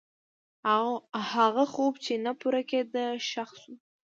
هغه 1.33 1.63
خوب 1.73 1.93
چې 2.05 2.13
نه 2.25 2.31
پوره 2.39 2.61
کېده، 2.69 3.05
ښخ 3.29 3.51
شو. 3.61 3.73